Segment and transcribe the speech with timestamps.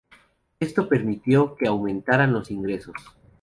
[0.59, 2.95] Esto permitió que aumentaran los ingresos.